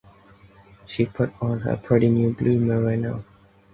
She 0.87 1.05
put 1.05 1.31
on 1.43 1.59
her 1.59 1.77
pretty 1.77 2.09
new 2.09 2.33
blue 2.33 2.57
merino. 2.57 3.23